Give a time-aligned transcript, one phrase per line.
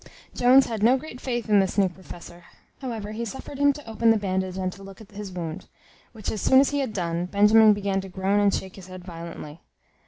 [0.33, 2.45] Jones had no great faith in this new professor;
[2.79, 5.67] however, he suffered him to open the bandage and to look at his wound;
[6.11, 9.05] which as soon as he had done, Benjamin began to groan and shake his head
[9.05, 9.61] violently.